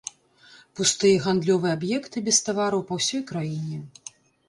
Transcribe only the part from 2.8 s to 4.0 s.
па ўсёй краіне.